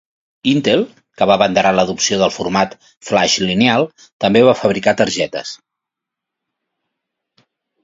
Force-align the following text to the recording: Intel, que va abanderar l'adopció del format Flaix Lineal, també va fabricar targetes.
Intel, 0.51 0.85
que 1.19 1.27
va 1.31 1.35
abanderar 1.39 1.73
l'adopció 1.79 2.17
del 2.21 2.33
format 2.37 2.73
Flaix 3.09 3.37
Lineal, 3.45 3.87
també 4.27 4.43
va 4.49 4.57
fabricar 4.63 4.97
targetes. 5.05 5.55